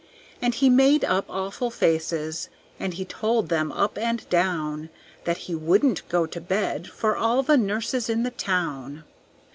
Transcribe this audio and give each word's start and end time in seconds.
And 0.41 0.55
he 0.55 0.67
made 0.67 1.05
up 1.05 1.25
awful 1.29 1.69
faces, 1.69 2.49
and 2.79 2.95
he 2.95 3.05
told 3.05 3.49
them 3.49 3.71
up 3.71 3.99
and 3.99 4.27
down 4.31 4.89
That 5.25 5.37
he 5.45 5.53
wouldn't 5.53 6.09
go 6.09 6.25
to 6.25 6.41
bed 6.41 6.87
for 6.87 7.15
all 7.15 7.43
the 7.43 7.55
nurses 7.55 8.09
in 8.09 8.23
the 8.23 8.31
town. 8.31 9.03